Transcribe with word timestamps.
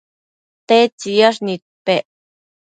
tedtsiyash 0.67 1.39
nidpec 1.45 2.07